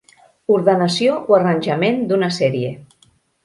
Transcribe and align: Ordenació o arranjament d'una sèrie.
Ordenació 0.55 1.19
o 1.33 1.39
arranjament 1.39 2.03
d'una 2.13 2.33
sèrie. 2.41 2.77